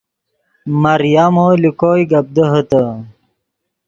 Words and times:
مریمو 0.81 1.47
لے 1.61 1.71
کوئے 1.79 2.03
گپ 2.11 2.25
دیہے 2.35 2.61
تے 2.69 2.83